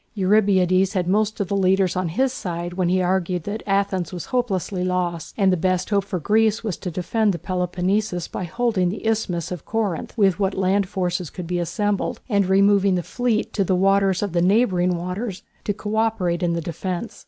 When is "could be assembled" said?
11.29-12.19